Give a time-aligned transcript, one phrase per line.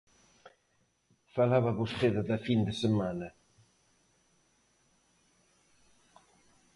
[1.35, 3.27] Falaba vostede da fin de semana.